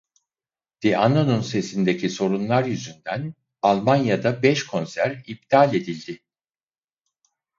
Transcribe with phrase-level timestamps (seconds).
[0.83, 6.23] Di'Anno'nun sesindeki sorunlar yüzünden Almanya'da beş konser iptal edildi.